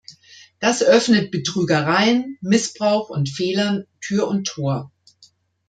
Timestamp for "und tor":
4.29-4.91